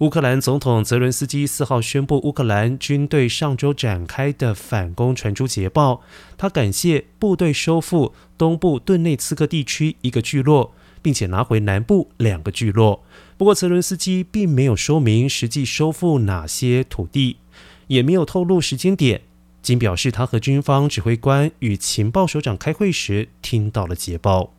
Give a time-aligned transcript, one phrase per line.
[0.00, 6.00] 乌克兰总统泽伦斯基四号宣布乌克兰军队上周展开的反攻传出捷报
[6.38, 13.04] 他感谢部队收复东部顿内茨克地区一个聚落并且拿回南部两个聚落。
[13.36, 17.36] 不过泽伦斯基并没有说明实际收复哪些土地
[17.88, 19.20] 也没有透露时间点
[19.60, 24.54] 仅表示他和军方指挥官与情报首长开会时听到了捷报。